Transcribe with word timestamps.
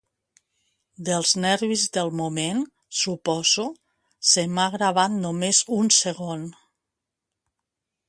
Dels 1.09 1.33
nervis 1.43 1.83
del 1.97 2.09
moment, 2.21 2.65
suposo, 3.01 3.67
se 4.33 4.49
m'ha 4.55 4.69
gravat 4.79 5.17
només 5.23 5.65
un 5.81 5.97
segon. 6.01 6.53